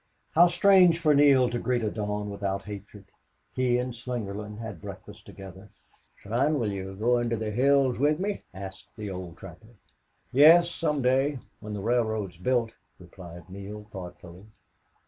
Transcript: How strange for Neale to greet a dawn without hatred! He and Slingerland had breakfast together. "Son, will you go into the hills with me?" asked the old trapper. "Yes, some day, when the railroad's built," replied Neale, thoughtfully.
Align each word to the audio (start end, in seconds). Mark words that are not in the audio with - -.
How 0.31 0.47
strange 0.47 0.97
for 0.97 1.13
Neale 1.13 1.47
to 1.51 1.59
greet 1.59 1.83
a 1.83 1.91
dawn 1.91 2.31
without 2.31 2.63
hatred! 2.63 3.05
He 3.53 3.77
and 3.77 3.93
Slingerland 3.93 4.57
had 4.57 4.81
breakfast 4.81 5.27
together. 5.27 5.69
"Son, 6.23 6.57
will 6.57 6.71
you 6.71 6.95
go 6.95 7.19
into 7.19 7.37
the 7.37 7.51
hills 7.51 7.99
with 7.99 8.19
me?" 8.19 8.41
asked 8.51 8.89
the 8.97 9.11
old 9.11 9.37
trapper. 9.37 9.75
"Yes, 10.31 10.71
some 10.71 11.03
day, 11.03 11.37
when 11.59 11.73
the 11.75 11.81
railroad's 11.81 12.37
built," 12.37 12.71
replied 12.97 13.47
Neale, 13.47 13.85
thoughtfully. 13.91 14.47